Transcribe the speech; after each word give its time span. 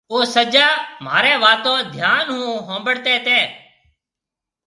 او 0.11 0.17
سجا 0.35 0.67
مهاريَ 1.03 1.33
واتون 1.43 1.79
ڌيان 1.93 2.25
هون 2.37 2.55
هونبڙتي 2.67 3.15
تي۔ 3.25 3.39